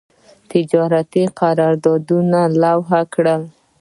[0.51, 3.35] تجارتي قرارداونه لغو کړي.